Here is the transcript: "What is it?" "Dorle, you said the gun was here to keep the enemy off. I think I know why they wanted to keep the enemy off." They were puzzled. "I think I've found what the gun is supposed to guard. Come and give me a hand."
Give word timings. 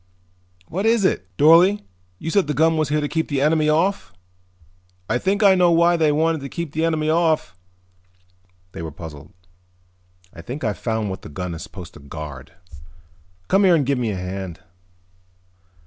"What 0.67 0.87
is 0.87 1.05
it?" 1.05 1.27
"Dorle, 1.37 1.83
you 2.17 2.31
said 2.31 2.47
the 2.47 2.55
gun 2.55 2.75
was 2.75 2.89
here 2.89 3.01
to 3.01 3.07
keep 3.07 3.27
the 3.27 3.39
enemy 3.39 3.69
off. 3.69 4.11
I 5.07 5.19
think 5.19 5.43
I 5.43 5.53
know 5.53 5.69
why 5.71 5.95
they 5.95 6.11
wanted 6.11 6.41
to 6.41 6.49
keep 6.49 6.71
the 6.71 6.83
enemy 6.83 7.07
off." 7.07 7.55
They 8.71 8.81
were 8.81 8.89
puzzled. 8.89 9.31
"I 10.33 10.41
think 10.41 10.63
I've 10.63 10.79
found 10.79 11.11
what 11.11 11.21
the 11.21 11.29
gun 11.29 11.53
is 11.53 11.61
supposed 11.61 11.93
to 11.93 11.99
guard. 11.99 12.53
Come 13.47 13.63
and 13.65 13.85
give 13.85 13.99
me 13.99 14.09
a 14.09 14.15
hand." 14.15 14.61